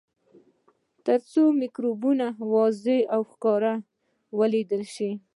تر 1.05 1.19
څو 1.31 1.43
مکروبونه 1.61 2.25
واضح 2.53 2.99
او 3.15 3.21
ښکاره 3.31 3.73
ولیدل 4.39 4.83
شي. 4.95 5.11